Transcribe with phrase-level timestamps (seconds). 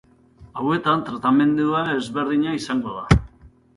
[0.61, 3.19] Hauetan tratamendua ezberdina izango da.